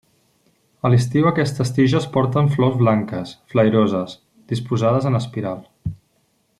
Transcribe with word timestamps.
A 0.87 0.89
l'estiu 0.93 1.27
aquestes 1.31 1.71
tiges 1.75 2.07
porten 2.15 2.49
flors 2.55 2.79
blanques, 2.81 3.35
flairoses, 3.53 4.19
disposades 4.55 5.11
en 5.11 5.21
espiral. 5.23 5.63